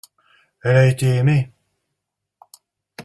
Elle 0.63 0.77
a 0.77 0.87
été 0.87 1.05
aimée. 1.09 1.51